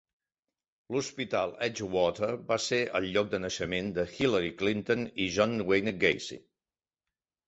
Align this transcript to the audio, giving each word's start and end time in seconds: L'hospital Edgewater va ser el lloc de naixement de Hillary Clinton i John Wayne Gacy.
L'hospital 0.93 1.51
Edgewater 1.65 2.29
va 2.47 2.57
ser 2.67 2.79
el 2.99 3.05
lloc 3.17 3.29
de 3.33 3.39
naixement 3.43 3.91
de 3.97 4.05
Hillary 4.15 4.49
Clinton 4.63 5.05
i 5.27 5.29
John 5.37 5.55
Wayne 5.69 5.95
Gacy. 6.05 6.39